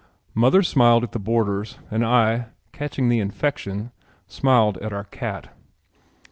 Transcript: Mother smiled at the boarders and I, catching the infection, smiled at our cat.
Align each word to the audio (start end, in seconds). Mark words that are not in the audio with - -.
Mother 0.33 0.63
smiled 0.63 1.03
at 1.03 1.11
the 1.11 1.19
boarders 1.19 1.77
and 1.91 2.03
I, 2.03 2.47
catching 2.71 3.07
the 3.07 3.19
infection, 3.19 3.91
smiled 4.27 4.79
at 4.79 4.91
our 4.91 5.03
cat. 5.05 5.49